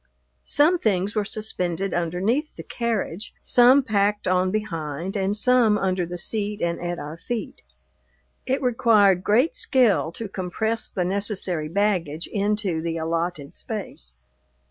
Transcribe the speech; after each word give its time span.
Some 0.49 0.79
things 0.79 1.13
were 1.15 1.23
suspended 1.23 1.93
underneath 1.93 2.47
the 2.55 2.63
carriage, 2.63 3.35
some 3.43 3.83
packed 3.83 4.27
on 4.27 4.49
behind, 4.49 5.15
and 5.15 5.37
some 5.37 5.77
under 5.77 6.07
the 6.07 6.17
seat 6.17 6.59
and 6.59 6.81
at 6.81 6.97
our 6.97 7.17
feet. 7.17 7.61
It 8.47 8.63
required 8.63 9.23
great 9.23 9.55
skill 9.55 10.11
to 10.13 10.27
compress 10.27 10.89
the 10.89 11.05
necessary 11.05 11.67
baggage 11.69 12.25
into 12.25 12.81
the 12.81 12.97
allotted 12.97 13.55
space. 13.55 14.15